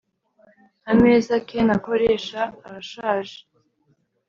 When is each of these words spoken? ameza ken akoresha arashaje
ameza 0.91 1.33
ken 1.47 1.69
akoresha 1.77 2.41
arashaje 2.65 3.37